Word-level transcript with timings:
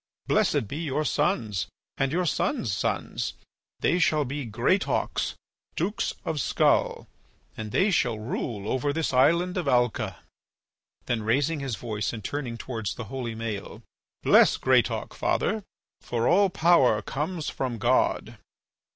Blessed 0.25 0.67
be 0.67 0.77
your 0.77 1.05
sons 1.05 1.67
and 1.95 2.11
your 2.11 2.25
sons' 2.25 2.71
sons! 2.71 3.33
They 3.81 3.99
shall 3.99 4.25
be 4.25 4.45
Greatauks, 4.47 5.35
Dukes 5.75 6.15
of 6.25 6.41
Skull, 6.41 7.07
and 7.55 7.71
they 7.71 7.91
shall 7.91 8.17
rule 8.17 8.67
over 8.67 8.91
this 8.91 9.13
island 9.13 9.57
of 9.57 9.67
Alca." 9.67 10.23
Then 11.05 11.21
raising 11.21 11.59
his 11.59 11.75
voice 11.75 12.13
and 12.13 12.23
turning 12.23 12.57
towards 12.57 12.95
the 12.95 13.03
holy 13.13 13.35
Maël: 13.35 13.83
"Bless 14.23 14.57
Greatauk, 14.57 15.13
father, 15.13 15.61
for 16.01 16.27
all 16.27 16.49
power 16.49 17.03
comes 17.03 17.49
from 17.51 17.77
God." 17.77 18.39